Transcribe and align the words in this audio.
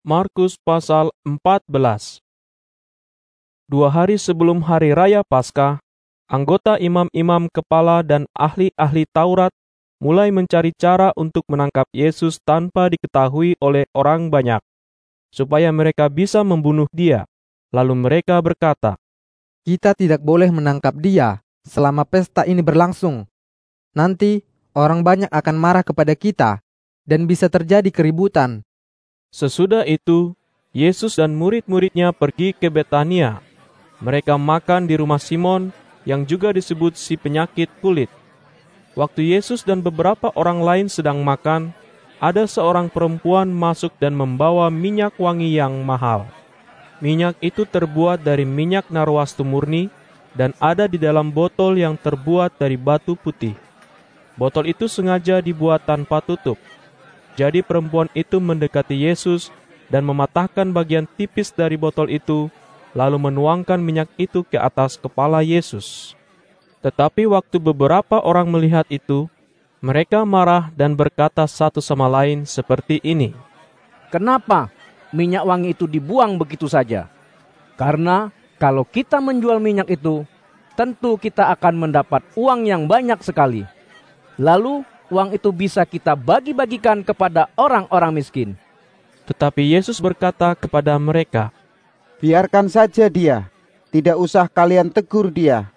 Markus 0.00 0.56
pasal 0.56 1.12
14 1.28 2.24
Dua 3.68 3.92
hari 3.92 4.16
sebelum 4.16 4.64
hari 4.64 4.96
raya 4.96 5.20
Paskah, 5.20 5.76
anggota 6.24 6.80
imam-imam 6.80 7.52
kepala 7.52 8.00
dan 8.00 8.24
ahli-ahli 8.32 9.04
Taurat 9.12 9.52
mulai 10.00 10.32
mencari 10.32 10.72
cara 10.72 11.12
untuk 11.20 11.44
menangkap 11.52 11.84
Yesus 11.92 12.40
tanpa 12.40 12.88
diketahui 12.88 13.60
oleh 13.60 13.84
orang 13.92 14.32
banyak, 14.32 14.64
supaya 15.36 15.68
mereka 15.68 16.08
bisa 16.08 16.40
membunuh 16.48 16.88
dia. 16.96 17.28
Lalu 17.68 18.00
mereka 18.00 18.40
berkata, 18.40 18.96
Kita 19.68 19.92
tidak 19.92 20.24
boleh 20.24 20.48
menangkap 20.48 20.96
dia 20.96 21.44
selama 21.68 22.08
pesta 22.08 22.48
ini 22.48 22.64
berlangsung. 22.64 23.28
Nanti 23.92 24.40
orang 24.72 25.04
banyak 25.04 25.28
akan 25.28 25.56
marah 25.60 25.84
kepada 25.84 26.16
kita 26.16 26.64
dan 27.04 27.28
bisa 27.28 27.52
terjadi 27.52 27.92
keributan. 27.92 28.64
Sesudah 29.30 29.86
itu, 29.86 30.34
Yesus 30.74 31.14
dan 31.14 31.38
murid-muridnya 31.38 32.10
pergi 32.10 32.50
ke 32.50 32.66
Betania. 32.66 33.38
Mereka 34.02 34.34
makan 34.34 34.90
di 34.90 34.98
rumah 34.98 35.22
Simon 35.22 35.70
yang 36.02 36.26
juga 36.26 36.50
disebut 36.50 36.98
si 36.98 37.14
penyakit 37.14 37.70
kulit. 37.78 38.10
Waktu 38.98 39.30
Yesus 39.30 39.62
dan 39.62 39.86
beberapa 39.86 40.34
orang 40.34 40.58
lain 40.66 40.86
sedang 40.90 41.22
makan, 41.22 41.70
ada 42.18 42.42
seorang 42.42 42.90
perempuan 42.90 43.46
masuk 43.54 43.94
dan 44.02 44.18
membawa 44.18 44.66
minyak 44.66 45.14
wangi 45.14 45.54
yang 45.54 45.78
mahal. 45.86 46.26
Minyak 46.98 47.38
itu 47.38 47.62
terbuat 47.62 48.26
dari 48.26 48.42
minyak 48.42 48.90
narwastu 48.90 49.46
murni 49.46 49.94
dan 50.34 50.58
ada 50.58 50.90
di 50.90 50.98
dalam 50.98 51.30
botol 51.30 51.78
yang 51.78 51.94
terbuat 51.94 52.58
dari 52.58 52.74
batu 52.74 53.14
putih. 53.14 53.54
Botol 54.34 54.74
itu 54.74 54.90
sengaja 54.90 55.38
dibuat 55.38 55.86
tanpa 55.86 56.18
tutup. 56.18 56.58
Jadi 57.40 57.64
perempuan 57.64 58.12
itu 58.12 58.36
mendekati 58.36 58.92
Yesus 58.92 59.48
dan 59.88 60.04
mematahkan 60.04 60.68
bagian 60.76 61.08
tipis 61.16 61.48
dari 61.48 61.80
botol 61.80 62.12
itu, 62.12 62.52
lalu 62.92 63.16
menuangkan 63.16 63.80
minyak 63.80 64.12
itu 64.20 64.44
ke 64.44 64.60
atas 64.60 65.00
kepala 65.00 65.40
Yesus. 65.40 66.12
Tetapi 66.84 67.24
waktu 67.24 67.56
beberapa 67.56 68.20
orang 68.20 68.52
melihat 68.52 68.84
itu, 68.92 69.24
mereka 69.80 70.20
marah 70.28 70.68
dan 70.76 70.92
berkata 70.92 71.48
satu 71.48 71.80
sama 71.80 72.12
lain 72.12 72.44
seperti 72.44 73.00
ini. 73.00 73.32
Kenapa 74.12 74.68
minyak 75.08 75.48
wangi 75.48 75.72
itu 75.72 75.88
dibuang 75.88 76.36
begitu 76.36 76.68
saja? 76.68 77.08
Karena 77.80 78.28
kalau 78.60 78.84
kita 78.84 79.16
menjual 79.16 79.64
minyak 79.64 79.88
itu, 79.88 80.28
tentu 80.76 81.16
kita 81.16 81.48
akan 81.56 81.88
mendapat 81.88 82.20
uang 82.36 82.68
yang 82.68 82.84
banyak 82.84 83.16
sekali. 83.24 83.64
Lalu 84.36 84.84
uang 85.10 85.34
itu 85.34 85.50
bisa 85.50 85.82
kita 85.84 86.14
bagi-bagikan 86.14 87.02
kepada 87.02 87.50
orang-orang 87.58 88.16
miskin. 88.16 88.54
Tetapi 89.26 89.76
Yesus 89.76 89.98
berkata 89.98 90.56
kepada 90.56 90.96
mereka, 90.96 91.54
Biarkan 92.20 92.68
saja 92.68 93.08
dia, 93.08 93.48
tidak 93.90 94.16
usah 94.20 94.44
kalian 94.46 94.92
tegur 94.92 95.32
dia, 95.32 95.72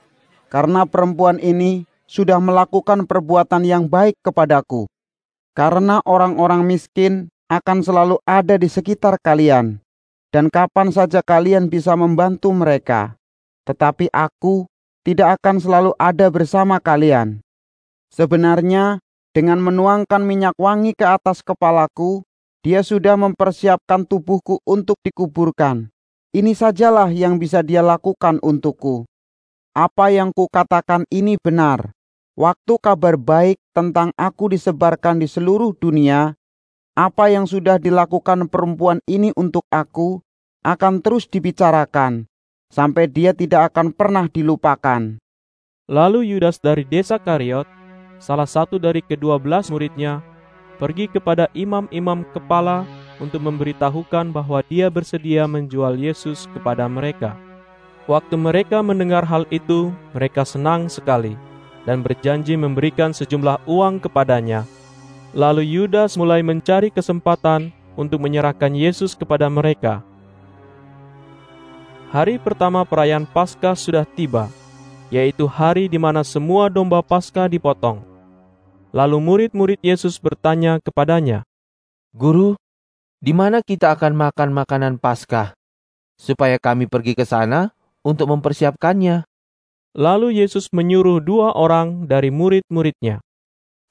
karena 0.51 0.83
perempuan 0.83 1.39
ini 1.39 1.87
sudah 2.03 2.37
melakukan 2.37 3.07
perbuatan 3.07 3.63
yang 3.63 3.87
baik 3.87 4.19
kepadaku. 4.21 4.85
Karena 5.55 6.03
orang-orang 6.03 6.65
miskin 6.65 7.31
akan 7.47 7.79
selalu 7.85 8.17
ada 8.25 8.57
di 8.57 8.67
sekitar 8.67 9.21
kalian, 9.21 9.79
dan 10.33 10.49
kapan 10.49 10.89
saja 10.89 11.21
kalian 11.21 11.69
bisa 11.69 11.93
membantu 11.93 12.49
mereka. 12.51 13.15
Tetapi 13.63 14.11
aku 14.11 14.67
tidak 15.07 15.39
akan 15.39 15.61
selalu 15.61 15.91
ada 15.95 16.27
bersama 16.27 16.81
kalian. 16.83 17.39
Sebenarnya, 18.11 18.99
dengan 19.33 19.57
menuangkan 19.57 20.21
minyak 20.21 20.53
wangi 20.61 20.93
ke 20.93 21.09
atas 21.09 21.41
kepalaku, 21.41 22.21
dia 22.61 22.85
sudah 22.85 23.17
mempersiapkan 23.17 24.05
tubuhku 24.05 24.61
untuk 24.63 25.01
dikuburkan. 25.01 25.89
Ini 26.33 26.53
sajalah 26.53 27.09
yang 27.09 27.41
bisa 27.41 27.65
dia 27.65 27.81
lakukan 27.81 28.37
untukku. 28.45 29.09
Apa 29.73 30.13
yang 30.13 30.29
kukatakan 30.29 31.09
ini 31.09 31.41
benar. 31.41 31.91
Waktu 32.37 32.77
kabar 32.81 33.17
baik 33.17 33.57
tentang 33.73 34.13
aku 34.17 34.53
disebarkan 34.53 35.21
di 35.21 35.29
seluruh 35.29 35.73
dunia, 35.77 36.33
apa 36.93 37.29
yang 37.29 37.49
sudah 37.49 37.81
dilakukan 37.81 38.49
perempuan 38.49 39.01
ini 39.09 39.33
untuk 39.33 39.65
aku 39.69 40.21
akan 40.65 41.01
terus 41.01 41.25
dibicarakan, 41.29 42.25
sampai 42.73 43.09
dia 43.09 43.33
tidak 43.37 43.73
akan 43.73 43.93
pernah 43.93 44.25
dilupakan. 44.29 45.17
Lalu 45.85 46.33
Yudas 46.33 46.57
dari 46.57 46.85
desa 46.85 47.21
Kariot, 47.21 47.82
salah 48.19 48.49
satu 48.49 48.81
dari 48.81 48.99
kedua 48.99 49.37
belas 49.37 49.69
muridnya, 49.69 50.19
pergi 50.81 51.07
kepada 51.07 51.47
imam-imam 51.53 52.25
kepala 52.33 52.83
untuk 53.21 53.39
memberitahukan 53.45 54.33
bahwa 54.33 54.59
dia 54.65 54.89
bersedia 54.91 55.45
menjual 55.45 55.95
Yesus 55.95 56.49
kepada 56.51 56.89
mereka. 56.89 57.37
Waktu 58.03 58.35
mereka 58.35 58.83
mendengar 58.83 59.23
hal 59.23 59.47
itu, 59.47 59.95
mereka 60.11 60.43
senang 60.43 60.91
sekali 60.91 61.39
dan 61.87 62.03
berjanji 62.03 62.55
memberikan 62.59 63.15
sejumlah 63.15 63.63
uang 63.63 64.03
kepadanya. 64.03 64.67
Lalu 65.31 65.65
Yudas 65.65 66.19
mulai 66.19 66.43
mencari 66.43 66.91
kesempatan 66.91 67.71
untuk 67.95 68.19
menyerahkan 68.19 68.71
Yesus 68.75 69.15
kepada 69.15 69.47
mereka. 69.47 70.03
Hari 72.13 72.37
pertama 72.37 72.85
perayaan 72.85 73.25
Paskah 73.25 73.73
sudah 73.73 74.05
tiba, 74.05 74.45
yaitu 75.13 75.45
hari 75.45 75.85
di 75.85 76.01
mana 76.01 76.25
semua 76.25 76.73
domba 76.73 77.05
Paskah 77.05 77.45
dipotong. 77.45 78.01
Lalu 78.89 79.17
murid-murid 79.21 79.77
Yesus 79.85 80.17
bertanya 80.17 80.81
kepadanya, 80.81 81.45
Guru, 82.17 82.57
di 83.21 83.29
mana 83.29 83.61
kita 83.61 83.93
akan 83.93 84.17
makan 84.17 84.49
makanan 84.57 84.93
Paskah? 84.97 85.53
Supaya 86.17 86.57
kami 86.57 86.89
pergi 86.89 87.13
ke 87.13 87.29
sana 87.29 87.77
untuk 88.01 88.33
mempersiapkannya. 88.33 89.25
Lalu 89.93 90.41
Yesus 90.41 90.73
menyuruh 90.73 91.21
dua 91.21 91.53
orang 91.53 92.09
dari 92.09 92.33
murid-muridnya. 92.33 93.21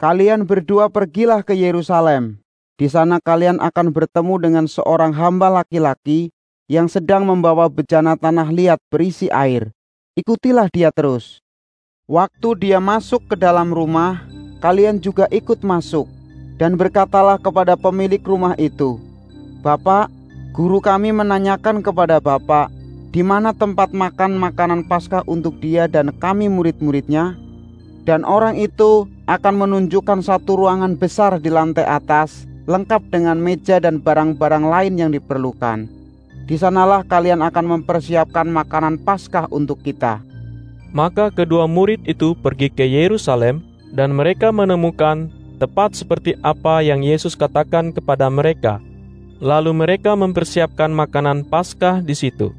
Kalian 0.02 0.42
berdua 0.42 0.90
pergilah 0.90 1.46
ke 1.46 1.54
Yerusalem. 1.54 2.42
Di 2.74 2.90
sana 2.90 3.22
kalian 3.22 3.62
akan 3.62 3.94
bertemu 3.94 4.34
dengan 4.42 4.64
seorang 4.66 5.14
hamba 5.14 5.62
laki-laki 5.62 6.34
yang 6.66 6.90
sedang 6.90 7.22
membawa 7.22 7.70
bejana 7.70 8.18
tanah 8.18 8.50
liat 8.50 8.82
berisi 8.90 9.30
air. 9.30 9.70
Ikutilah 10.12 10.68
dia 10.68 10.92
terus. 10.92 11.40
Waktu 12.04 12.60
dia 12.60 12.84
masuk 12.84 13.32
ke 13.32 13.36
dalam 13.40 13.72
rumah, 13.72 14.20
kalian 14.60 15.00
juga 15.00 15.24
ikut 15.32 15.64
masuk 15.64 16.04
dan 16.60 16.76
berkatalah 16.76 17.40
kepada 17.40 17.80
pemilik 17.80 18.20
rumah 18.20 18.52
itu, 18.60 19.00
"Bapak, 19.64 20.12
guru 20.52 20.84
kami 20.84 21.16
menanyakan 21.16 21.80
kepada 21.80 22.20
Bapak, 22.20 22.68
di 23.08 23.24
mana 23.24 23.56
tempat 23.56 23.96
makan 23.96 24.36
makanan 24.36 24.84
Paskah 24.84 25.24
untuk 25.24 25.56
dia 25.64 25.88
dan 25.88 26.12
kami 26.20 26.44
murid-muridnya?" 26.44 27.32
Dan 28.04 28.28
orang 28.28 28.60
itu 28.60 29.08
akan 29.24 29.64
menunjukkan 29.64 30.20
satu 30.20 30.60
ruangan 30.60 30.92
besar 30.92 31.40
di 31.40 31.48
lantai 31.48 31.88
atas, 31.88 32.44
lengkap 32.68 33.08
dengan 33.08 33.40
meja 33.40 33.80
dan 33.80 33.96
barang-barang 33.96 34.68
lain 34.68 34.94
yang 35.00 35.08
diperlukan. 35.16 36.01
Di 36.52 36.60
sanalah 36.60 37.00
kalian 37.00 37.40
akan 37.40 37.80
mempersiapkan 37.80 38.44
makanan 38.44 39.00
Paskah 39.00 39.48
untuk 39.48 39.80
kita. 39.80 40.20
Maka 40.92 41.32
kedua 41.32 41.64
murid 41.64 42.04
itu 42.04 42.36
pergi 42.36 42.68
ke 42.68 42.84
Yerusalem 42.84 43.64
dan 43.88 44.12
mereka 44.12 44.52
menemukan 44.52 45.32
tepat 45.56 45.96
seperti 45.96 46.36
apa 46.44 46.84
yang 46.84 47.00
Yesus 47.00 47.32
katakan 47.40 47.88
kepada 47.88 48.28
mereka. 48.28 48.84
Lalu 49.40 49.72
mereka 49.72 50.12
mempersiapkan 50.12 50.92
makanan 50.92 51.48
Paskah 51.48 52.04
di 52.04 52.12
situ. 52.12 52.52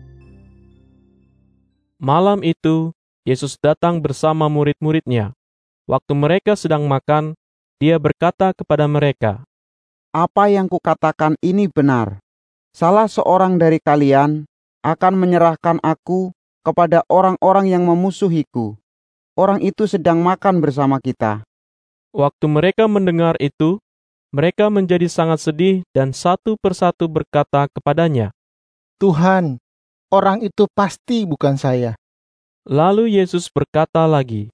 Malam 2.01 2.41
itu, 2.41 2.97
Yesus 3.29 3.61
datang 3.61 4.01
bersama 4.01 4.49
murid-muridnya. 4.49 5.37
Waktu 5.85 6.17
mereka 6.17 6.57
sedang 6.57 6.89
makan, 6.89 7.37
dia 7.77 8.01
berkata 8.01 8.57
kepada 8.57 8.89
mereka, 8.89 9.45
Apa 10.09 10.49
yang 10.49 10.65
kukatakan 10.65 11.37
ini 11.45 11.69
benar. 11.69 12.22
Salah 12.73 13.05
seorang 13.05 13.61
dari 13.61 13.77
kalian 13.77 14.49
akan 14.81 15.13
menyerahkan 15.13 15.77
aku 15.85 16.33
kepada 16.65 17.05
orang-orang 17.05 17.69
yang 17.69 17.85
memusuhiku. 17.85 18.73
Orang 19.37 19.61
itu 19.61 19.85
sedang 19.85 20.25
makan 20.25 20.57
bersama 20.57 20.97
kita. 20.97 21.45
Waktu 22.17 22.45
mereka 22.49 22.89
mendengar 22.89 23.37
itu, 23.37 23.77
mereka 24.33 24.73
menjadi 24.73 25.05
sangat 25.05 25.45
sedih 25.45 25.85
dan 25.93 26.17
satu 26.17 26.57
persatu 26.57 27.05
berkata 27.05 27.69
kepadanya, 27.69 28.33
Tuhan, 28.97 29.61
orang 30.09 30.41
itu 30.41 30.65
pasti 30.73 31.29
bukan 31.29 31.53
saya. 31.61 31.93
Lalu 32.65 33.21
Yesus 33.21 33.53
berkata 33.53 34.09
lagi, 34.09 34.49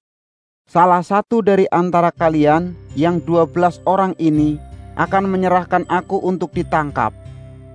Salah 0.68 1.00
satu 1.00 1.40
dari 1.40 1.64
antara 1.72 2.12
kalian 2.12 2.76
yang 2.92 3.16
dua 3.16 3.48
belas 3.48 3.80
orang 3.88 4.12
ini 4.20 4.60
akan 5.00 5.24
menyerahkan 5.24 5.88
aku 5.88 6.20
untuk 6.20 6.52
ditangkap. 6.52 7.16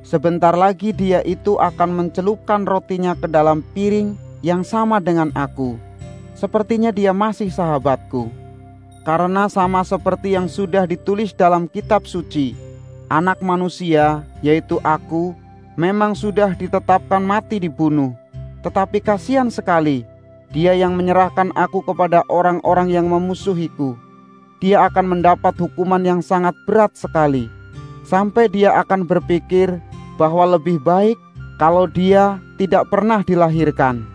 Sebentar 0.05 0.53
lagi 0.53 0.93
dia 0.93 1.25
itu 1.25 1.57
akan 1.57 1.97
mencelupkan 1.97 2.61
rotinya 2.61 3.17
ke 3.17 3.25
dalam 3.25 3.65
piring 3.73 4.13
yang 4.45 4.61
sama 4.61 5.01
dengan 5.01 5.33
aku. 5.33 5.81
Sepertinya 6.37 6.93
dia 6.93 7.09
masih 7.09 7.49
sahabatku. 7.49 8.29
Karena 9.01 9.49
sama 9.49 9.81
seperti 9.81 10.37
yang 10.37 10.45
sudah 10.45 10.85
ditulis 10.85 11.33
dalam 11.33 11.65
kitab 11.65 12.05
suci, 12.05 12.53
anak 13.09 13.41
manusia, 13.41 14.21
yaitu 14.45 14.77
aku, 14.85 15.33
memang 15.73 16.13
sudah 16.13 16.53
ditetapkan 16.53 17.25
mati 17.25 17.57
dibunuh. 17.57 18.13
Tetapi 18.61 19.01
kasihan 19.01 19.49
sekali, 19.49 20.05
dia 20.53 20.77
yang 20.77 20.93
menyerahkan 20.93 21.49
aku 21.57 21.81
kepada 21.81 22.21
orang-orang 22.29 22.93
yang 22.93 23.09
memusuhiku. 23.09 23.97
Dia 24.61 24.85
akan 24.85 25.17
mendapat 25.17 25.57
hukuman 25.57 26.05
yang 26.05 26.21
sangat 26.21 26.53
berat 26.69 26.93
sekali, 26.93 27.49
sampai 28.05 28.47
dia 28.47 28.77
akan 28.79 29.03
berpikir 29.03 29.81
bahwa 30.15 30.55
lebih 30.55 30.79
baik 30.79 31.17
kalau 31.57 31.89
dia 31.89 32.39
tidak 32.55 32.87
pernah 32.87 33.25
dilahirkan. 33.25 34.05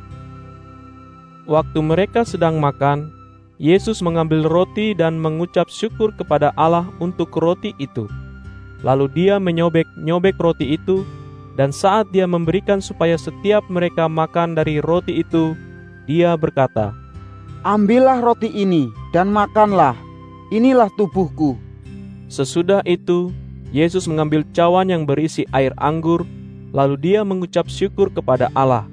Waktu 1.50 1.82
mereka 1.82 2.22
sedang 2.22 2.62
makan, 2.62 3.10
Yesus 3.60 4.00
mengambil 4.00 4.46
roti 4.48 4.96
dan 4.96 5.20
mengucap 5.20 5.68
syukur 5.68 6.14
kepada 6.16 6.54
Allah 6.56 6.88
untuk 7.02 7.34
roti 7.36 7.76
itu. 7.76 8.08
Lalu 8.80 9.12
dia 9.12 9.36
menyobek-nyobek 9.36 10.40
roti 10.40 10.78
itu, 10.78 11.04
dan 11.60 11.68
saat 11.68 12.08
dia 12.14 12.24
memberikan 12.24 12.80
supaya 12.80 13.20
setiap 13.20 13.60
mereka 13.68 14.08
makan 14.08 14.56
dari 14.56 14.80
roti 14.80 15.20
itu, 15.20 15.52
dia 16.08 16.32
berkata, 16.40 16.96
Ambillah 17.60 18.24
roti 18.24 18.48
ini 18.48 18.88
dan 19.12 19.28
makanlah, 19.28 19.92
inilah 20.48 20.88
tubuhku. 20.96 21.60
Sesudah 22.32 22.80
itu, 22.88 23.28
Yesus 23.70 24.10
mengambil 24.10 24.42
cawan 24.50 24.90
yang 24.90 25.06
berisi 25.06 25.46
air 25.54 25.70
anggur, 25.78 26.26
lalu 26.74 26.98
dia 26.98 27.22
mengucap 27.22 27.70
syukur 27.70 28.10
kepada 28.10 28.50
Allah. 28.50 28.90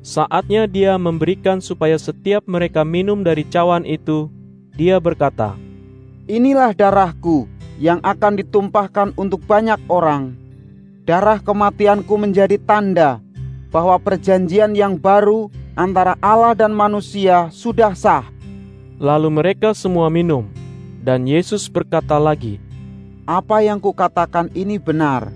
Saatnya 0.00 0.64
dia 0.70 0.96
memberikan 0.96 1.58
supaya 1.58 1.98
setiap 1.98 2.46
mereka 2.46 2.86
minum 2.86 3.20
dari 3.26 3.42
cawan 3.44 3.82
itu, 3.82 4.30
dia 4.78 5.02
berkata, 5.02 5.58
Inilah 6.30 6.70
darahku 6.72 7.50
yang 7.82 7.98
akan 8.06 8.38
ditumpahkan 8.38 9.12
untuk 9.18 9.42
banyak 9.44 9.82
orang. 9.90 10.38
Darah 11.02 11.42
kematianku 11.42 12.14
menjadi 12.14 12.54
tanda 12.62 13.18
bahwa 13.74 13.98
perjanjian 13.98 14.78
yang 14.78 14.94
baru 14.94 15.50
antara 15.74 16.14
Allah 16.22 16.54
dan 16.54 16.70
manusia 16.70 17.50
sudah 17.50 17.98
sah. 17.98 18.24
Lalu 19.02 19.28
mereka 19.32 19.74
semua 19.74 20.06
minum, 20.06 20.46
dan 21.02 21.26
Yesus 21.26 21.66
berkata 21.66 22.20
lagi, 22.20 22.60
Apa 23.30 23.62
yang 23.62 23.78
kukatakan 23.78 24.50
ini 24.58 24.82
benar. 24.82 25.30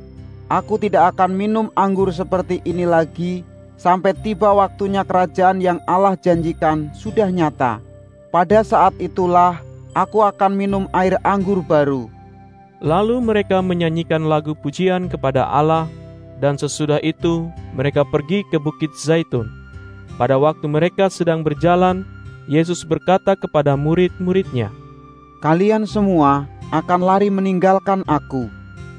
Aku 0.50 0.82
tidak 0.82 1.14
akan 1.14 1.31
minum 1.31 1.70
anggur 1.79 2.11
seperti 2.11 2.58
ini 2.67 2.82
lagi 2.82 3.46
sampai 3.79 4.19
tiba 4.19 4.50
waktunya 4.50 5.06
kerajaan 5.06 5.62
yang 5.62 5.79
Allah 5.87 6.19
janjikan 6.19 6.91
sudah 6.91 7.31
nyata. 7.31 7.79
Pada 8.35 8.67
saat 8.67 8.99
itulah 8.99 9.62
aku 9.94 10.26
akan 10.26 10.58
minum 10.58 10.91
air 10.91 11.23
anggur 11.23 11.62
baru 11.62 12.11
Lalu 12.85 13.17
mereka 13.25 13.64
menyanyikan 13.64 14.29
lagu 14.29 14.52
pujian 14.52 15.08
kepada 15.08 15.49
Allah, 15.49 15.88
dan 16.37 16.61
sesudah 16.61 17.00
itu 17.00 17.49
mereka 17.73 18.05
pergi 18.05 18.44
ke 18.52 18.61
Bukit 18.61 18.93
Zaitun. 18.93 19.49
Pada 20.20 20.37
waktu 20.37 20.69
mereka 20.69 21.08
sedang 21.08 21.41
berjalan, 21.41 22.05
Yesus 22.44 22.85
berkata 22.85 23.41
kepada 23.41 23.73
murid-muridnya, 23.73 24.69
"Kalian 25.41 25.88
semua 25.88 26.44
akan 26.73 27.01
lari 27.05 27.29
meninggalkan 27.29 28.07
Aku, 28.09 28.49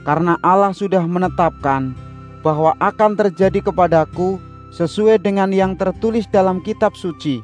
karena 0.06 0.38
Allah 0.46 0.76
sudah 0.76 1.02
menetapkan 1.06 1.96
bahwa 2.46 2.78
akan 2.78 3.18
terjadi 3.18 3.66
kepadaku 3.66 4.38
sesuai 4.76 5.24
dengan 5.24 5.50
yang 5.50 5.74
tertulis 5.74 6.30
dalam 6.30 6.62
Kitab 6.62 6.94
Suci. 6.94 7.42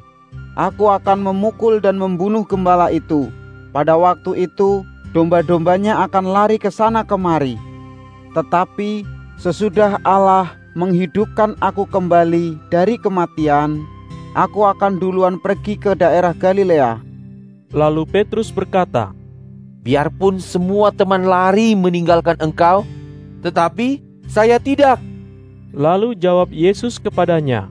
Aku 0.52 0.92
akan 0.92 1.24
memukul 1.24 1.80
dan 1.80 1.96
membunuh 1.96 2.44
gembala 2.44 2.92
itu. 2.92 3.32
Pada 3.72 3.96
waktu 3.96 4.46
itu, 4.46 4.84
domba-dombanya 5.16 6.04
akan 6.04 6.28
lari 6.28 6.60
ke 6.60 6.68
sana 6.68 7.02
kemari. 7.02 7.56
Tetapi 8.36 9.08
sesudah 9.40 9.96
Allah 10.04 10.52
menghidupkan 10.76 11.56
aku 11.60 11.88
kembali 11.88 12.60
dari 12.68 13.00
kematian, 13.00 13.80
aku 14.36 14.68
akan 14.68 15.00
duluan 15.00 15.40
pergi 15.40 15.80
ke 15.80 15.96
daerah 15.96 16.36
Galilea. 16.36 17.00
Lalu 17.72 18.04
Petrus 18.04 18.52
berkata, 18.52 19.16
Biarpun 19.82 20.38
semua 20.38 20.94
teman 20.94 21.26
lari 21.26 21.74
meninggalkan 21.74 22.38
engkau, 22.38 22.86
tetapi 23.42 23.98
saya 24.30 24.62
tidak. 24.62 25.02
Lalu 25.74 26.14
jawab 26.14 26.54
Yesus 26.54 27.02
kepadanya, 27.02 27.66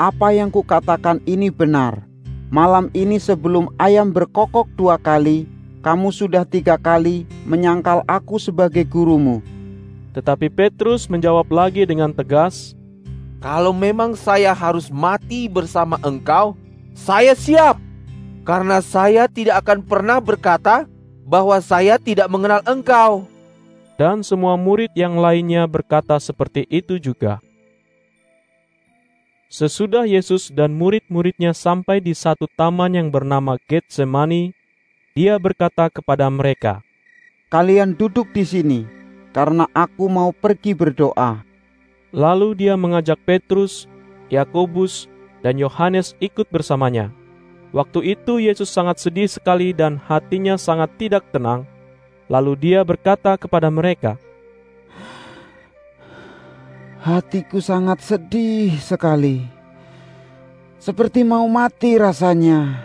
Apa 0.00 0.32
yang 0.32 0.48
kukatakan 0.48 1.20
ini 1.28 1.52
benar. 1.52 2.08
Malam 2.48 2.88
ini 2.96 3.20
sebelum 3.20 3.68
ayam 3.76 4.16
berkokok 4.16 4.64
dua 4.80 4.96
kali, 4.96 5.44
kamu 5.84 6.08
sudah 6.08 6.48
tiga 6.48 6.80
kali 6.80 7.28
menyangkal 7.44 8.00
aku 8.08 8.40
sebagai 8.40 8.88
gurumu. 8.88 9.44
Tetapi 10.16 10.48
Petrus 10.48 11.04
menjawab 11.04 11.52
lagi 11.52 11.84
dengan 11.84 12.16
tegas, 12.16 12.72
Kalau 13.44 13.76
memang 13.76 14.16
saya 14.16 14.56
harus 14.56 14.88
mati 14.88 15.52
bersama 15.52 16.00
engkau, 16.00 16.56
saya 16.96 17.36
siap. 17.36 17.76
Karena 18.48 18.80
saya 18.80 19.28
tidak 19.28 19.60
akan 19.60 19.84
pernah 19.84 20.16
berkata 20.16 20.88
bahwa 21.26 21.58
saya 21.58 21.98
tidak 21.98 22.30
mengenal 22.30 22.62
engkau. 22.62 23.26
Dan 23.98 24.22
semua 24.22 24.54
murid 24.54 24.94
yang 24.94 25.18
lainnya 25.18 25.66
berkata 25.66 26.14
seperti 26.22 26.62
itu 26.70 27.02
juga. 27.02 27.42
Sesudah 29.50 30.06
Yesus 30.06 30.52
dan 30.54 30.74
murid-muridnya 30.76 31.50
sampai 31.50 31.98
di 31.98 32.14
satu 32.14 32.46
taman 32.54 32.94
yang 32.94 33.08
bernama 33.10 33.58
Getsemani, 33.66 34.54
dia 35.16 35.40
berkata 35.40 35.88
kepada 35.88 36.28
mereka, 36.28 36.84
"Kalian 37.48 37.96
duduk 37.96 38.30
di 38.36 38.44
sini, 38.44 38.80
karena 39.32 39.64
aku 39.72 40.06
mau 40.12 40.30
pergi 40.30 40.76
berdoa." 40.76 41.40
Lalu 42.12 42.58
dia 42.58 42.74
mengajak 42.76 43.16
Petrus, 43.24 43.88
Yakobus, 44.28 45.08
dan 45.40 45.56
Yohanes 45.56 46.12
ikut 46.20 46.50
bersamanya. 46.52 47.14
Waktu 47.76 48.16
itu 48.16 48.40
Yesus 48.40 48.72
sangat 48.72 48.96
sedih 49.04 49.28
sekali 49.28 49.76
dan 49.76 50.00
hatinya 50.00 50.56
sangat 50.56 50.96
tidak 50.96 51.28
tenang. 51.28 51.68
Lalu 52.24 52.56
dia 52.56 52.80
berkata 52.80 53.36
kepada 53.36 53.68
mereka, 53.68 54.16
Hatiku 57.04 57.60
sangat 57.60 58.00
sedih 58.00 58.80
sekali, 58.80 59.44
seperti 60.80 61.20
mau 61.20 61.44
mati 61.52 62.00
rasanya 62.00 62.80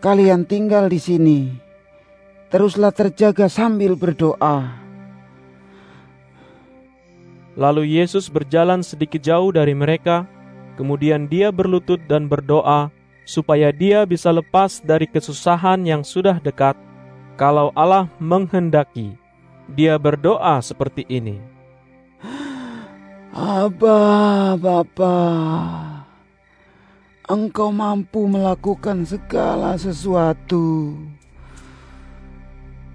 kalian 0.00 0.48
tinggal 0.48 0.88
di 0.88 0.96
sini. 0.96 1.40
Teruslah 2.48 2.90
terjaga 2.90 3.46
sambil 3.46 3.94
berdoa. 3.94 4.72
Lalu 7.60 8.00
Yesus 8.00 8.26
berjalan 8.32 8.80
sedikit 8.80 9.20
jauh 9.22 9.52
dari 9.52 9.76
mereka, 9.76 10.24
kemudian 10.80 11.28
dia 11.28 11.52
berlutut 11.54 12.00
dan 12.10 12.26
berdoa 12.26 12.90
supaya 13.30 13.70
dia 13.70 14.02
bisa 14.02 14.34
lepas 14.34 14.82
dari 14.82 15.06
kesusahan 15.06 15.86
yang 15.86 16.02
sudah 16.02 16.42
dekat. 16.42 16.74
Kalau 17.38 17.70
Allah 17.78 18.10
menghendaki, 18.18 19.14
dia 19.70 19.94
berdoa 20.02 20.58
seperti 20.58 21.06
ini. 21.06 21.38
Abah, 23.30 24.58
Bapak. 24.58 26.02
Engkau 27.30 27.70
mampu 27.70 28.26
melakukan 28.26 29.06
segala 29.06 29.78
sesuatu. 29.78 30.98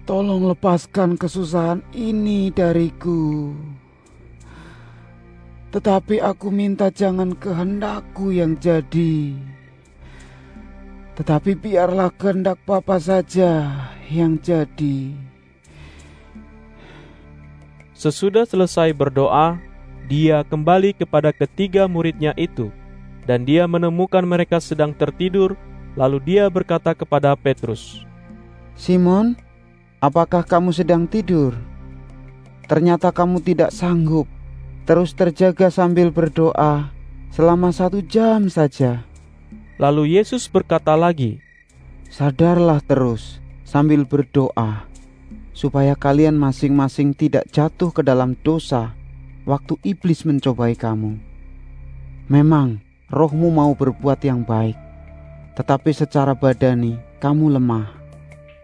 Tolong 0.03 0.51
lepaskan 0.51 1.15
kesusahan 1.15 1.79
ini 1.95 2.51
dariku. 2.51 3.55
Tetapi 5.71 6.19
aku 6.19 6.51
minta 6.51 6.91
jangan 6.91 7.31
kehendakku 7.39 8.35
yang 8.35 8.59
jadi. 8.59 9.54
Tetapi 11.15 11.55
biarlah 11.55 12.11
kehendak 12.11 12.59
Papa 12.67 12.99
saja 12.99 13.71
yang 14.11 14.35
jadi. 14.35 15.15
Sesudah 17.95 18.43
selesai 18.43 18.91
berdoa, 18.91 19.55
dia 20.11 20.43
kembali 20.43 20.91
kepada 20.91 21.31
ketiga 21.31 21.87
muridnya 21.87 22.35
itu 22.35 22.67
dan 23.23 23.47
dia 23.47 23.63
menemukan 23.65 24.21
mereka 24.27 24.59
sedang 24.59 24.91
tertidur, 24.91 25.55
lalu 25.95 26.19
dia 26.21 26.51
berkata 26.51 26.91
kepada 26.91 27.31
Petrus, 27.39 28.03
"Simon, 28.75 29.39
apakah 30.03 30.43
kamu 30.43 30.75
sedang 30.75 31.07
tidur? 31.07 31.55
Ternyata 32.67 33.15
kamu 33.15 33.39
tidak 33.39 33.71
sanggup 33.71 34.27
terus 34.85 35.15
terjaga 35.17 35.71
sambil 35.73 36.11
berdoa 36.11 36.91
selama 37.31 37.71
satu 37.71 38.03
jam 38.03 38.51
saja." 38.51 39.14
Lalu 39.75 40.15
Yesus 40.15 40.47
berkata 40.47 40.95
lagi, 40.95 41.43
"Sadarlah 42.07 42.79
terus 42.79 43.43
sambil 43.67 44.07
berdoa, 44.07 44.87
supaya 45.55 45.95
kalian 45.95 46.35
masing-masing 46.39 47.11
tidak 47.15 47.47
jatuh 47.51 47.91
ke 47.91 48.03
dalam 48.03 48.35
dosa 48.43 48.95
waktu 49.47 49.79
iblis 49.87 50.27
mencobai 50.27 50.75
kamu. 50.75 51.15
Memang 52.27 52.83
rohmu 53.07 53.53
mau 53.53 53.71
berbuat 53.71 54.19
yang 54.25 54.43
baik, 54.43 54.75
tetapi 55.55 55.91
secara 55.95 56.35
badani 56.35 56.99
kamu 57.23 57.55
lemah. 57.55 57.87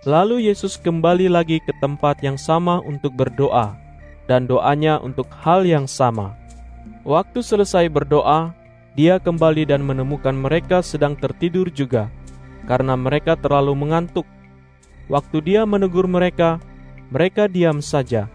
Lalu 0.03 0.49
Yesus 0.49 0.81
kembali 0.81 1.29
lagi 1.29 1.61
ke 1.61 1.71
tempat 1.77 2.19
yang 2.25 2.35
sama 2.35 2.81
untuk 2.81 3.13
berdoa, 3.13 3.77
dan 4.25 4.49
doanya 4.49 4.97
untuk 4.97 5.29
hal 5.45 5.61
yang 5.63 5.85
sama. 5.85 6.33
Waktu 7.05 7.45
selesai 7.45 7.85
berdoa, 7.89 8.53
dia 8.91 9.23
kembali 9.23 9.71
dan 9.71 9.87
menemukan 9.87 10.35
mereka 10.35 10.83
sedang 10.83 11.15
tertidur 11.15 11.71
juga, 11.71 12.11
karena 12.67 12.99
mereka 12.99 13.39
terlalu 13.39 13.71
mengantuk. 13.75 14.27
Waktu 15.07 15.37
dia 15.43 15.61
menegur 15.63 16.07
mereka, 16.11 16.59
mereka 17.07 17.47
diam 17.47 17.79
saja. 17.79 18.27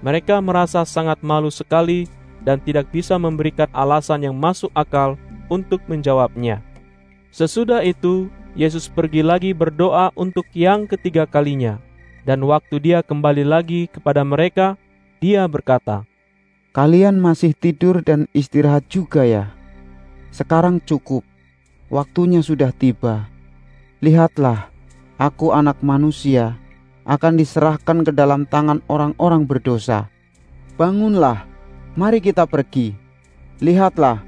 Mereka 0.00 0.40
merasa 0.40 0.84
sangat 0.88 1.20
malu 1.20 1.52
sekali 1.52 2.08
dan 2.40 2.56
tidak 2.64 2.88
bisa 2.88 3.20
memberikan 3.20 3.68
alasan 3.76 4.24
yang 4.24 4.36
masuk 4.36 4.72
akal 4.72 5.20
untuk 5.52 5.84
menjawabnya. 5.84 6.64
Sesudah 7.28 7.84
itu, 7.84 8.32
Yesus 8.56 8.88
pergi 8.88 9.20
lagi 9.20 9.52
berdoa 9.52 10.10
untuk 10.16 10.48
yang 10.56 10.88
ketiga 10.88 11.28
kalinya, 11.28 11.76
dan 12.24 12.40
waktu 12.42 12.80
dia 12.80 13.04
kembali 13.04 13.44
lagi 13.44 13.86
kepada 13.92 14.24
mereka, 14.24 14.80
dia 15.20 15.44
berkata, 15.44 16.08
Kalian 16.70 17.18
masih 17.18 17.52
tidur 17.52 18.00
dan 18.00 18.30
istirahat 18.30 18.86
juga 18.86 19.26
ya? 19.26 19.59
Sekarang 20.30 20.78
cukup, 20.78 21.26
waktunya 21.90 22.38
sudah 22.40 22.70
tiba. 22.70 23.26
Lihatlah, 23.98 24.70
aku 25.18 25.50
anak 25.50 25.82
manusia 25.82 26.56
akan 27.04 27.34
diserahkan 27.34 28.06
ke 28.06 28.12
dalam 28.14 28.46
tangan 28.46 28.78
orang-orang 28.86 29.42
berdosa. 29.42 30.06
Bangunlah, 30.78 31.44
mari 31.98 32.22
kita 32.22 32.46
pergi. 32.46 32.94
Lihatlah, 33.58 34.22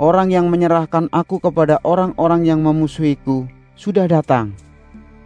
orang 0.00 0.32
yang 0.32 0.46
menyerahkan 0.48 1.10
aku 1.12 1.42
kepada 1.42 1.82
orang-orang 1.84 2.46
yang 2.48 2.62
memusuhiku 2.62 3.44
sudah 3.74 4.06
datang. 4.06 4.54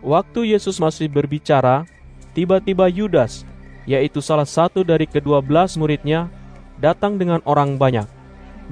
Waktu 0.01 0.57
Yesus 0.57 0.81
masih 0.81 1.07
berbicara, 1.07 1.87
tiba-tiba 2.33 2.91
Yudas, 2.91 3.47
yaitu 3.85 4.19
salah 4.25 4.49
satu 4.49 4.83
dari 4.83 5.05
kedua 5.05 5.45
belas 5.45 5.77
muridnya, 5.77 6.33
datang 6.81 7.21
dengan 7.21 7.45
orang 7.47 7.77
banyak. 7.77 8.09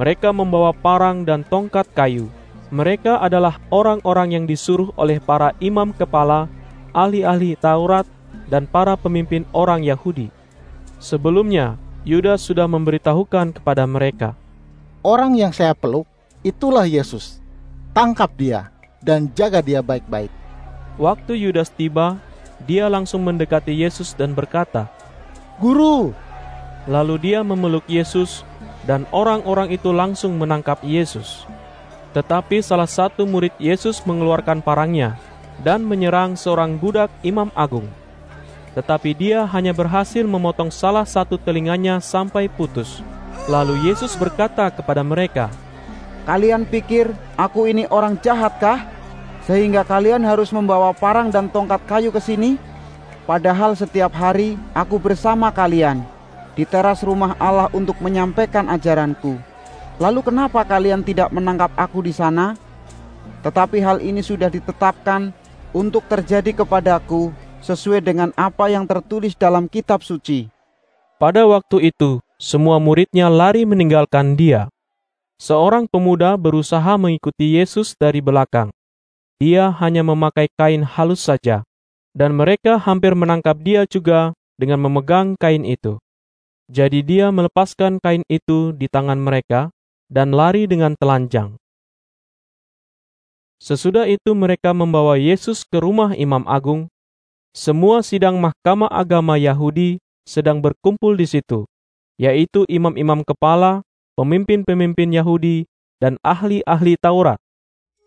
Mereka 0.00 0.32
membawa 0.32 0.72
parang 0.72 1.24
dan 1.24 1.44
tongkat 1.44 1.88
kayu. 1.92 2.32
Mereka 2.72 3.20
adalah 3.20 3.60
orang-orang 3.68 4.32
yang 4.32 4.44
disuruh 4.48 4.88
oleh 4.96 5.20
para 5.20 5.52
imam 5.60 5.92
kepala, 5.92 6.48
ahli-ahli 6.96 7.52
Taurat, 7.60 8.08
dan 8.48 8.64
para 8.64 8.96
pemimpin 8.96 9.44
orang 9.52 9.84
Yahudi. 9.84 10.32
Sebelumnya, 10.96 11.76
Yudas 12.08 12.40
sudah 12.40 12.64
memberitahukan 12.64 13.60
kepada 13.60 13.84
mereka, 13.84 14.32
Orang 15.02 15.34
yang 15.34 15.50
saya 15.50 15.74
peluk, 15.74 16.06
itulah 16.46 16.86
Yesus. 16.86 17.42
Tangkap 17.90 18.38
dia 18.38 18.70
dan 19.02 19.26
jaga 19.34 19.58
dia 19.58 19.82
baik-baik. 19.82 20.30
Waktu 20.94 21.42
Yudas 21.42 21.74
tiba, 21.74 22.22
dia 22.62 22.86
langsung 22.86 23.26
mendekati 23.26 23.74
Yesus 23.74 24.14
dan 24.14 24.30
berkata, 24.30 24.86
Guru, 25.58 26.14
Lalu 26.86 27.30
dia 27.30 27.46
memeluk 27.46 27.86
Yesus, 27.86 28.42
dan 28.82 29.06
orang-orang 29.14 29.70
itu 29.70 29.94
langsung 29.94 30.34
menangkap 30.38 30.82
Yesus. 30.82 31.46
Tetapi 32.12 32.60
salah 32.60 32.88
satu 32.90 33.24
murid 33.24 33.54
Yesus 33.56 34.04
mengeluarkan 34.04 34.60
parangnya 34.60 35.16
dan 35.64 35.80
menyerang 35.86 36.36
seorang 36.36 36.76
budak 36.76 37.08
imam 37.24 37.48
agung. 37.56 37.88
Tetapi 38.72 39.12
dia 39.16 39.44
hanya 39.48 39.72
berhasil 39.72 40.24
memotong 40.24 40.72
salah 40.72 41.04
satu 41.04 41.36
telinganya 41.36 42.00
sampai 42.00 42.48
putus. 42.48 43.04
Lalu 43.48 43.90
Yesus 43.90 44.16
berkata 44.16 44.68
kepada 44.72 45.00
mereka, 45.04 45.48
Kalian 46.22 46.62
pikir 46.62 47.10
aku 47.34 47.66
ini 47.66 47.88
orang 47.90 48.14
jahatkah? 48.20 48.86
Sehingga 49.42 49.82
kalian 49.82 50.22
harus 50.22 50.54
membawa 50.54 50.94
parang 50.94 51.26
dan 51.26 51.50
tongkat 51.50 51.82
kayu 51.90 52.14
ke 52.14 52.22
sini? 52.22 52.54
Padahal 53.26 53.74
setiap 53.74 54.14
hari 54.14 54.54
aku 54.70 55.02
bersama 55.02 55.50
kalian 55.50 56.06
di 56.52 56.68
teras 56.68 57.00
rumah 57.00 57.36
Allah 57.40 57.72
untuk 57.72 57.96
menyampaikan 58.04 58.68
ajaranku. 58.68 59.36
Lalu 60.00 60.20
kenapa 60.24 60.64
kalian 60.64 61.04
tidak 61.04 61.30
menangkap 61.30 61.72
aku 61.76 62.04
di 62.04 62.12
sana? 62.12 62.56
Tetapi 63.42 63.78
hal 63.82 63.98
ini 64.00 64.22
sudah 64.22 64.48
ditetapkan 64.48 65.32
untuk 65.72 66.04
terjadi 66.06 66.64
kepadaku 66.64 67.32
sesuai 67.62 68.02
dengan 68.02 68.30
apa 68.34 68.68
yang 68.68 68.84
tertulis 68.84 69.38
dalam 69.38 69.70
kitab 69.70 70.02
suci. 70.02 70.50
Pada 71.22 71.46
waktu 71.46 71.94
itu, 71.94 72.18
semua 72.34 72.82
muridnya 72.82 73.30
lari 73.30 73.62
meninggalkan 73.62 74.34
dia. 74.34 74.66
Seorang 75.38 75.86
pemuda 75.86 76.34
berusaha 76.34 76.98
mengikuti 76.98 77.58
Yesus 77.58 77.94
dari 77.94 78.18
belakang. 78.18 78.70
Dia 79.38 79.74
hanya 79.82 80.06
memakai 80.06 80.46
kain 80.54 80.86
halus 80.86 81.26
saja, 81.26 81.66
dan 82.14 82.34
mereka 82.34 82.78
hampir 82.78 83.14
menangkap 83.18 83.58
dia 83.58 83.82
juga 83.86 84.34
dengan 84.54 84.78
memegang 84.82 85.34
kain 85.38 85.66
itu. 85.66 85.98
Jadi 86.72 87.04
dia 87.04 87.28
melepaskan 87.28 88.00
kain 88.00 88.24
itu 88.32 88.72
di 88.72 88.88
tangan 88.88 89.20
mereka 89.20 89.68
dan 90.08 90.32
lari 90.32 90.64
dengan 90.64 90.96
telanjang. 90.96 91.60
Sesudah 93.60 94.08
itu 94.08 94.32
mereka 94.32 94.72
membawa 94.72 95.20
Yesus 95.20 95.68
ke 95.68 95.76
rumah 95.76 96.16
imam 96.16 96.48
agung. 96.48 96.88
Semua 97.52 98.00
sidang 98.00 98.40
mahkamah 98.40 98.88
agama 98.88 99.36
Yahudi 99.36 100.00
sedang 100.24 100.64
berkumpul 100.64 101.12
di 101.12 101.28
situ, 101.28 101.68
yaitu 102.16 102.64
imam-imam 102.72 103.20
kepala, 103.20 103.84
pemimpin-pemimpin 104.16 105.12
Yahudi, 105.12 105.68
dan 106.00 106.16
ahli-ahli 106.24 106.96
Taurat. 106.96 107.36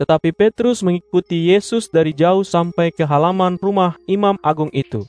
Tetapi 0.01 0.34
Petrus 0.34 0.81
mengikuti 0.81 1.53
Yesus 1.53 1.86
dari 1.86 2.17
jauh 2.17 2.41
sampai 2.41 2.89
ke 2.89 3.05
halaman 3.05 3.62
rumah 3.62 3.93
imam 4.10 4.41
agung 4.41 4.74
itu. 4.74 5.05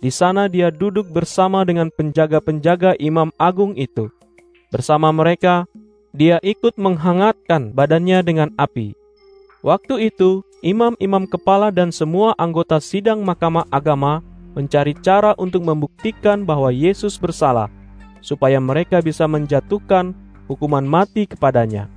Di 0.00 0.08
sana 0.08 0.48
dia 0.48 0.72
duduk 0.72 1.12
bersama 1.12 1.60
dengan 1.68 1.92
penjaga-penjaga 1.92 2.96
imam 2.96 3.28
agung 3.36 3.76
itu. 3.76 4.08
Bersama 4.72 5.12
mereka, 5.12 5.68
dia 6.16 6.40
ikut 6.40 6.80
menghangatkan 6.80 7.76
badannya 7.76 8.24
dengan 8.24 8.48
api. 8.56 8.96
Waktu 9.60 10.08
itu, 10.08 10.40
imam-imam 10.64 11.28
kepala 11.28 11.68
dan 11.68 11.92
semua 11.92 12.32
anggota 12.40 12.80
sidang 12.80 13.20
mahkamah 13.20 13.68
agama 13.68 14.24
mencari 14.56 14.96
cara 14.98 15.36
untuk 15.36 15.62
membuktikan 15.68 16.48
bahwa 16.48 16.72
Yesus 16.72 17.20
bersalah, 17.20 17.68
supaya 18.24 18.56
mereka 18.56 19.04
bisa 19.04 19.28
menjatuhkan 19.28 20.16
hukuman 20.48 20.82
mati 20.82 21.28
kepadanya. 21.28 21.92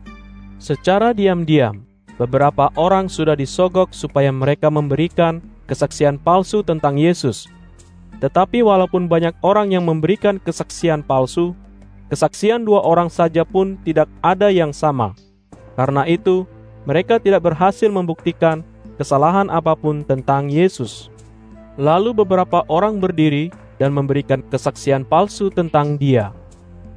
Secara 0.60 1.16
diam-diam, 1.16 1.88
beberapa 2.20 2.68
orang 2.76 3.08
sudah 3.08 3.34
disogok 3.34 3.96
supaya 3.96 4.30
mereka 4.30 4.68
memberikan 4.68 5.40
kesaksian 5.66 6.20
palsu 6.20 6.62
tentang 6.62 7.00
Yesus. 7.00 7.48
Tetapi 8.24 8.64
walaupun 8.64 9.12
banyak 9.12 9.36
orang 9.44 9.76
yang 9.76 9.84
memberikan 9.84 10.40
kesaksian 10.40 11.04
palsu, 11.04 11.52
kesaksian 12.08 12.64
dua 12.64 12.80
orang 12.80 13.12
saja 13.12 13.44
pun 13.44 13.76
tidak 13.84 14.08
ada 14.24 14.48
yang 14.48 14.72
sama. 14.72 15.12
Karena 15.76 16.08
itu, 16.08 16.48
mereka 16.88 17.20
tidak 17.20 17.44
berhasil 17.44 17.92
membuktikan 17.92 18.64
kesalahan 18.96 19.52
apa 19.52 19.76
pun 19.76 20.08
tentang 20.08 20.48
Yesus. 20.48 21.12
Lalu 21.76 22.24
beberapa 22.24 22.64
orang 22.72 23.04
berdiri 23.04 23.52
dan 23.76 23.92
memberikan 23.92 24.40
kesaksian 24.48 25.04
palsu 25.04 25.52
tentang 25.52 26.00
Dia. 26.00 26.32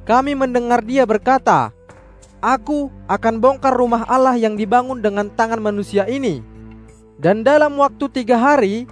Kami 0.07 0.31
mendengar 0.31 0.79
dia 0.79 1.03
berkata, 1.03 1.75
Aku 2.39 2.87
akan 3.11 3.43
bongkar 3.43 3.75
rumah 3.75 4.07
Allah 4.07 4.39
yang 4.39 4.55
dibangun 4.55 5.03
dengan 5.03 5.27
tangan 5.27 5.59
manusia 5.59 6.07
ini. 6.07 6.39
Dan 7.19 7.43
dalam 7.43 7.75
waktu 7.75 8.07
tiga 8.13 8.39
hari, 8.39 8.87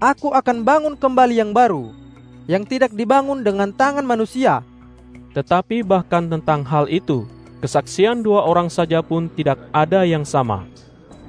aku 0.00 0.32
akan 0.32 0.64
bangun 0.64 0.94
kembali 0.96 1.36
yang 1.38 1.52
baru, 1.52 1.92
yang 2.48 2.64
tidak 2.64 2.90
dibangun 2.96 3.44
dengan 3.44 3.70
tangan 3.70 4.02
manusia. 4.02 4.64
Tetapi 5.36 5.86
bahkan 5.86 6.26
tentang 6.26 6.66
hal 6.66 6.88
itu, 6.90 7.28
kesaksian 7.62 8.24
dua 8.24 8.48
orang 8.48 8.72
saja 8.72 9.04
pun 9.04 9.30
tidak 9.30 9.60
ada 9.70 10.02
yang 10.02 10.26
sama. 10.26 10.66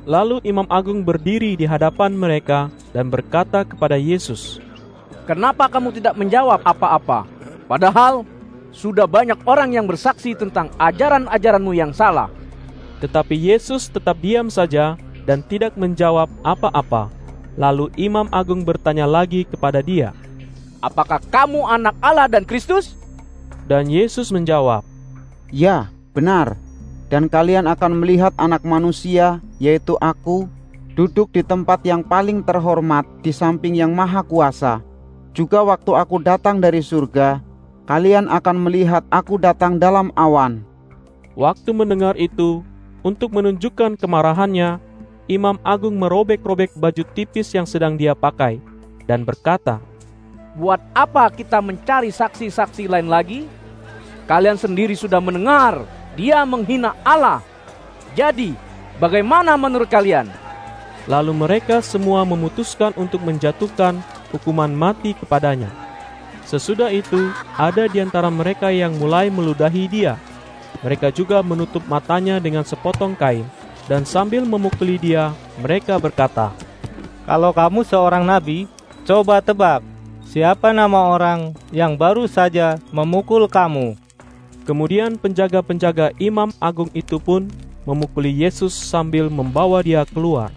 Lalu 0.10 0.42
Imam 0.42 0.66
Agung 0.66 1.06
berdiri 1.06 1.54
di 1.54 1.70
hadapan 1.70 2.18
mereka 2.18 2.74
dan 2.90 3.14
berkata 3.14 3.62
kepada 3.62 4.00
Yesus, 4.00 4.58
Kenapa 5.30 5.70
kamu 5.70 5.94
tidak 5.94 6.18
menjawab 6.18 6.66
apa-apa? 6.66 7.30
Padahal 7.70 8.26
sudah 8.74 9.06
banyak 9.06 9.38
orang 9.46 9.78
yang 9.78 9.86
bersaksi 9.86 10.34
tentang 10.34 10.74
ajaran-ajaranmu 10.82 11.78
yang 11.78 11.94
salah. 11.94 12.34
Tetapi 12.98 13.38
Yesus 13.38 13.94
tetap 13.94 14.18
diam 14.18 14.50
saja 14.50 14.98
dan 15.30 15.46
tidak 15.46 15.78
menjawab 15.78 16.26
apa-apa. 16.42 17.21
Lalu 17.60 17.92
Imam 18.00 18.32
Agung 18.32 18.64
bertanya 18.64 19.04
lagi 19.04 19.44
kepada 19.44 19.84
dia, 19.84 20.16
Apakah 20.82 21.22
kamu 21.30 21.68
anak 21.68 21.94
Allah 22.02 22.26
dan 22.26 22.42
Kristus? 22.48 22.98
dan 23.70 23.88
Yesus 23.88 24.34
menjawab, 24.34 24.84
Ya, 25.52 25.92
benar. 26.12 26.60
Dan 27.12 27.28
kalian 27.28 27.68
akan 27.68 28.00
melihat 28.00 28.32
anak 28.40 28.64
manusia, 28.64 29.44
yaitu 29.60 30.00
aku, 30.00 30.48
duduk 30.96 31.32
di 31.36 31.44
tempat 31.44 31.84
yang 31.84 32.04
paling 32.08 32.40
terhormat 32.40 33.04
di 33.20 33.36
samping 33.36 33.76
yang 33.76 33.92
maha 33.92 34.24
kuasa. 34.24 34.80
Juga 35.36 35.64
waktu 35.64 35.92
aku 35.92 36.24
datang 36.24 36.64
dari 36.64 36.80
surga, 36.80 37.44
kalian 37.84 38.32
akan 38.32 38.64
melihat 38.64 39.04
aku 39.12 39.36
datang 39.36 39.76
dalam 39.76 40.12
awan. 40.16 40.64
Waktu 41.36 41.72
mendengar 41.76 42.16
itu, 42.16 42.64
untuk 43.04 43.36
menunjukkan 43.36 44.00
kemarahannya, 44.00 44.80
Imam 45.30 45.62
Agung 45.62 45.98
merobek-robek 45.98 46.74
baju 46.74 47.04
tipis 47.14 47.54
yang 47.54 47.66
sedang 47.70 47.94
dia 47.98 48.18
pakai, 48.18 48.58
dan 49.06 49.22
berkata, 49.22 49.78
Buat 50.58 50.84
apa 50.92 51.32
kita 51.32 51.64
mencari 51.64 52.12
saksi-saksi 52.12 52.90
lain 52.90 53.08
lagi? 53.08 53.48
Kalian 54.28 54.60
sendiri 54.60 54.96
sudah 54.96 55.24
mendengar 55.24 55.88
dia 56.16 56.44
menghina 56.44 56.92
Allah. 57.08 57.40
Jadi, 58.12 58.52
bagaimana 59.00 59.56
menurut 59.56 59.88
kalian? 59.88 60.28
Lalu 61.08 61.34
mereka 61.34 61.80
semua 61.80 62.28
memutuskan 62.28 62.92
untuk 63.00 63.24
menjatuhkan 63.24 63.98
hukuman 64.36 64.70
mati 64.70 65.16
kepadanya. 65.16 65.72
Sesudah 66.46 66.92
itu, 66.92 67.32
ada 67.56 67.88
di 67.88 68.04
antara 68.04 68.28
mereka 68.28 68.70
yang 68.76 69.00
mulai 69.00 69.32
meludahi 69.32 69.88
dia. 69.88 70.20
Mereka 70.84 71.16
juga 71.16 71.40
menutup 71.40 71.82
matanya 71.88 72.42
dengan 72.44 72.68
sepotong 72.68 73.16
kain, 73.16 73.48
dan 73.92 74.08
sambil 74.08 74.48
memukuli 74.48 74.96
dia, 74.96 75.36
mereka 75.60 76.00
berkata, 76.00 76.56
Kalau 77.28 77.52
kamu 77.52 77.84
seorang 77.84 78.24
nabi, 78.24 78.64
coba 79.04 79.44
tebak 79.44 79.84
siapa 80.24 80.72
nama 80.72 81.12
orang 81.12 81.52
yang 81.76 82.00
baru 82.00 82.24
saja 82.24 82.80
memukul 82.96 83.52
kamu. 83.52 84.00
Kemudian 84.64 85.20
penjaga-penjaga 85.20 86.16
imam 86.24 86.56
agung 86.64 86.88
itu 86.96 87.20
pun 87.20 87.52
memukuli 87.84 88.32
Yesus 88.32 88.72
sambil 88.72 89.28
membawa 89.28 89.84
dia 89.84 90.08
keluar. 90.08 90.56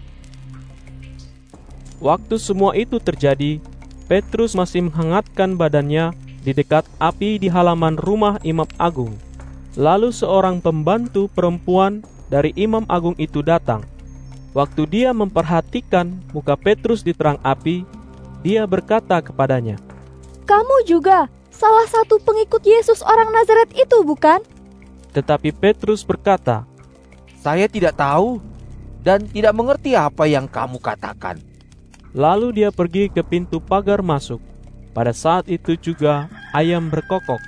Waktu 1.99 2.39
semua 2.39 2.71
itu 2.79 3.03
terjadi, 3.03 3.59
Petrus 4.07 4.55
masih 4.55 4.87
menghangatkan 4.87 5.59
badannya 5.59 6.15
di 6.39 6.55
dekat 6.55 6.87
api 7.03 7.35
di 7.35 7.51
halaman 7.51 7.99
rumah 7.99 8.39
imam 8.47 8.69
agung. 8.79 9.11
Lalu 9.75 10.15
seorang 10.15 10.63
pembantu 10.63 11.27
perempuan 11.27 11.99
dari 12.29 12.51
imam 12.57 12.83
agung 12.89 13.13
itu 13.17 13.41
datang. 13.45 13.85
Waktu 14.55 14.87
dia 14.87 15.11
memperhatikan 15.11 16.15
muka 16.31 16.55
Petrus 16.55 17.03
di 17.03 17.11
terang 17.11 17.35
api, 17.43 17.83
dia 18.39 18.63
berkata 18.63 19.19
kepadanya, 19.19 19.75
"Kamu 20.47 20.87
juga 20.87 21.27
salah 21.51 21.83
satu 21.91 22.21
pengikut 22.23 22.63
Yesus 22.63 23.03
orang 23.03 23.29
Nazaret 23.35 23.67
itu, 23.75 23.97
bukan?" 24.07 24.39
Tetapi 25.11 25.51
Petrus 25.51 26.07
berkata, 26.07 26.63
"Saya 27.39 27.67
tidak 27.67 27.99
tahu 27.99 28.39
dan 29.03 29.27
tidak 29.27 29.53
mengerti 29.55 29.91
apa 29.91 30.23
yang 30.23 30.47
kamu 30.47 30.79
katakan." 30.79 31.39
Lalu 32.15 32.63
dia 32.63 32.71
pergi 32.71 33.11
ke 33.11 33.19
pintu 33.27 33.59
pagar 33.59 33.99
masuk. 33.99 34.39
Pada 34.95 35.11
saat 35.11 35.51
itu 35.51 35.75
juga 35.75 36.31
ayam 36.55 36.87
berkokok. 36.87 37.43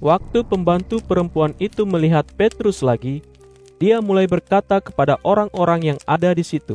Waktu 0.00 0.48
pembantu 0.48 1.04
perempuan 1.04 1.52
itu 1.60 1.84
melihat 1.84 2.24
Petrus 2.32 2.80
lagi, 2.80 3.20
dia 3.78 4.02
mulai 4.02 4.26
berkata 4.26 4.82
kepada 4.82 5.22
orang-orang 5.22 5.94
yang 5.94 5.98
ada 6.04 6.34
di 6.34 6.42
situ, 6.42 6.74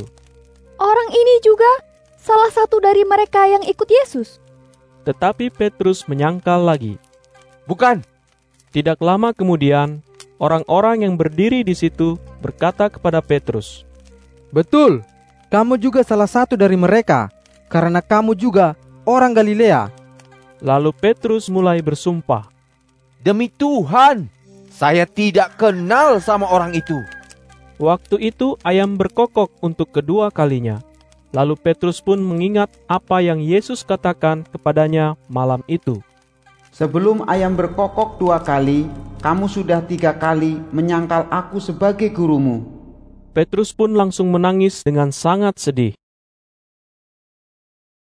"Orang 0.79 1.09
ini 1.11 1.35
juga 1.43 1.67
salah 2.15 2.49
satu 2.49 2.79
dari 2.79 3.03
mereka 3.03 3.43
yang 3.47 3.63
ikut 3.67 3.87
Yesus." 3.91 4.39
Tetapi 5.03 5.51
Petrus 5.51 6.07
menyangkal 6.07 6.63
lagi, 6.63 6.95
"Bukan." 7.67 8.01
Tidak 8.73 8.97
lama 9.05 9.37
kemudian, 9.37 10.01
orang-orang 10.41 11.05
yang 11.05 11.13
berdiri 11.13 11.61
di 11.61 11.77
situ 11.77 12.17
berkata 12.41 12.89
kepada 12.89 13.21
Petrus, 13.21 13.85
"Betul, 14.49 15.05
kamu 15.53 15.77
juga 15.77 16.01
salah 16.01 16.25
satu 16.25 16.57
dari 16.57 16.73
mereka, 16.73 17.29
karena 17.69 18.01
kamu 18.01 18.33
juga 18.33 18.73
orang 19.05 19.29
Galilea." 19.29 19.93
Lalu 20.57 20.89
Petrus 20.89 21.53
mulai 21.53 21.85
bersumpah, 21.85 22.49
"Demi 23.21 23.45
Tuhan, 23.45 24.32
saya 24.83 25.07
tidak 25.07 25.55
kenal 25.55 26.19
sama 26.19 26.43
orang 26.51 26.75
itu." 26.75 26.99
Waktu 27.79 28.19
itu 28.19 28.59
ayam 28.67 28.99
berkokok 28.99 29.63
untuk 29.63 29.95
kedua 29.95 30.27
kalinya. 30.27 30.83
Lalu 31.31 31.55
Petrus 31.55 32.03
pun 32.03 32.19
mengingat 32.19 32.69
apa 32.85 33.23
yang 33.23 33.39
Yesus 33.39 33.81
katakan 33.81 34.43
kepadanya 34.51 35.15
malam 35.31 35.63
itu. 35.71 36.03
Sebelum 36.69 37.25
ayam 37.25 37.57
berkokok 37.57 38.21
dua 38.21 38.43
kali, 38.43 38.85
kamu 39.23 39.49
sudah 39.49 39.81
tiga 39.81 40.13
kali 40.13 40.61
menyangkal 40.69 41.25
aku 41.31 41.57
sebagai 41.57 42.11
gurumu. 42.13 42.61
Petrus 43.33 43.73
pun 43.73 43.97
langsung 43.97 44.29
menangis 44.29 44.85
dengan 44.85 45.09
sangat 45.09 45.57
sedih. 45.57 45.97